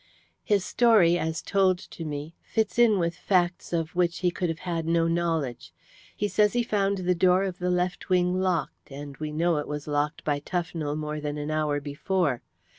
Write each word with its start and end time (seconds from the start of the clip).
"His 0.43 0.65
story, 0.65 1.19
as 1.19 1.43
told 1.43 1.77
to 1.77 2.03
me, 2.05 2.33
fits 2.41 2.79
in 2.79 2.97
with 2.97 3.13
facts 3.15 3.71
of 3.71 3.95
which 3.95 4.17
he 4.25 4.31
could 4.31 4.49
have 4.49 4.57
had 4.65 4.87
no 4.87 5.07
knowledge. 5.07 5.71
He 6.17 6.27
says 6.27 6.53
he 6.53 6.63
found 6.63 6.97
the 6.97 7.13
door 7.13 7.43
of 7.43 7.59
the 7.59 7.69
left 7.69 8.09
wing 8.09 8.41
locked, 8.41 8.89
and 8.89 9.15
we 9.17 9.31
know 9.31 9.57
it 9.57 9.67
was 9.67 9.85
locked 9.87 10.23
by 10.23 10.39
Tufnell 10.39 10.97
more 10.97 11.21
than 11.21 11.37
an 11.37 11.51
hour 11.51 11.79
before. 11.79 12.41